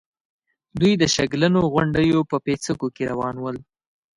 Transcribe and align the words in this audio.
دوی 0.79 0.93
د 0.97 1.03
شګلنو 1.15 1.61
غونډېو 1.73 2.19
په 2.29 2.37
پيڅکو 2.45 2.87
کې 2.95 3.03
روان 3.11 3.35
ول. 3.39 3.57